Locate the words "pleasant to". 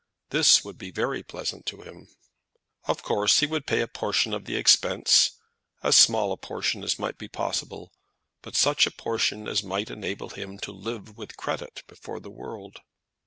1.21-1.83